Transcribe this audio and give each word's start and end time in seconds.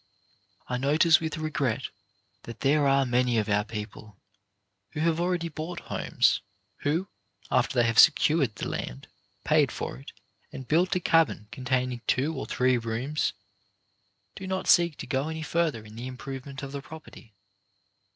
I 0.67 0.79
notice 0.79 1.19
with 1.19 1.37
regret 1.37 1.89
that 2.45 2.61
there 2.61 2.87
are 2.87 3.05
many 3.05 3.37
of 3.37 3.47
our 3.47 3.63
people 3.63 4.17
who 4.93 4.99
have 5.01 5.19
already 5.19 5.47
bought 5.47 5.79
homes, 5.91 6.41
who, 6.77 7.07
after 7.51 7.75
they 7.75 7.83
have 7.85 7.99
secured 7.99 8.55
the 8.55 8.67
land, 8.67 9.07
paid 9.43 9.71
for 9.71 9.99
it 9.99 10.11
and 10.51 10.67
built 10.67 10.95
a 10.95 10.99
cabin 10.99 11.49
containing 11.51 12.01
two 12.07 12.33
or 12.35 12.47
three 12.47 12.79
rooms, 12.79 13.33
do 14.35 14.47
not 14.47 14.65
seek 14.65 14.97
to 14.97 15.05
go 15.05 15.29
any 15.29 15.43
further 15.43 15.85
in 15.85 15.95
the 15.95 16.07
improvement 16.07 16.63
of 16.63 16.71
the 16.71 16.81
property. 16.81 17.35